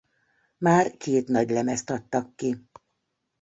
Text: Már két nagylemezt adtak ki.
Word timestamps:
Már 0.57 0.97
két 0.97 1.27
nagylemezt 1.27 1.89
adtak 1.89 2.35
ki. 2.35 2.67